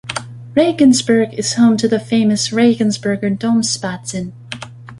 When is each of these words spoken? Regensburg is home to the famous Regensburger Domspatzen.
Regensburg 0.55 1.31
is 1.35 1.53
home 1.53 1.77
to 1.77 1.87
the 1.87 1.99
famous 1.99 2.49
Regensburger 2.51 3.37
Domspatzen. 3.37 4.31